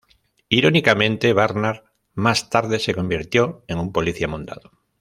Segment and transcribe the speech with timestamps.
[0.49, 1.83] Irónicamente, Barnard
[2.15, 4.71] más tarde se convirtió en un policía montado.